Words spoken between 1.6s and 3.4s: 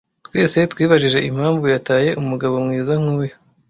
yataye umugabo mwiza nkuyu.